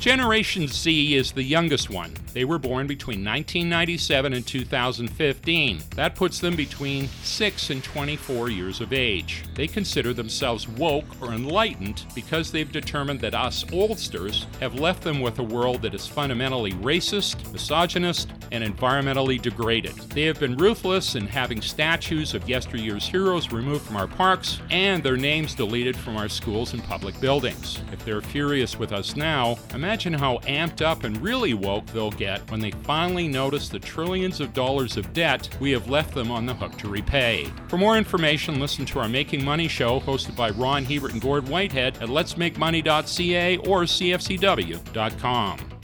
[0.00, 2.14] Generation Z is the youngest one.
[2.32, 5.82] They were born between 1997 and 2015.
[5.94, 9.44] That puts them between 6 and 24 years of age.
[9.54, 15.20] They consider themselves woke or enlightened because they've determined that us oldsters have left them
[15.20, 19.96] with a world that is fundamentally racist, misogynist, and environmentally degraded.
[19.96, 25.02] They have been ruthless in having statues of yesteryear's heroes removed from our parks and
[25.02, 27.82] their names deleted from our schools and public buildings.
[27.92, 32.48] If they're furious with us now, imagine how amped up and really woke they'll get
[32.50, 36.46] when they finally notice the trillions of dollars of debt we have left them on
[36.46, 37.48] the hook to repay.
[37.68, 41.48] For more information, listen to our Making Money show hosted by Ron Hebert and Gord
[41.48, 45.79] Whitehead at letsmakemoney.ca or cfcw.com.